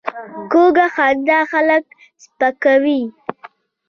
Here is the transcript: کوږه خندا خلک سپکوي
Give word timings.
کوږه 0.51 0.87
خندا 0.95 1.39
خلک 1.51 1.83
سپکوي 2.23 3.01